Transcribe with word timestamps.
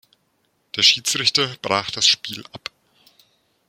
Der 0.75 0.81
Schiedsrichter 0.81 1.55
brach 1.61 1.91
das 1.91 2.07
Spiel 2.07 2.43
ab. 2.53 2.71